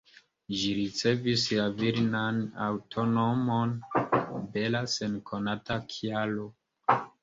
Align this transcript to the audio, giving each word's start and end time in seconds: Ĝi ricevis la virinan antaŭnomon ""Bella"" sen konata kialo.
Ĝi 0.61 0.69
ricevis 0.77 1.43
la 1.59 1.65
virinan 1.81 2.41
antaŭnomon 2.69 3.77
""Bella"" 4.59 4.85
sen 4.99 5.23
konata 5.33 5.83
kialo. 5.97 6.53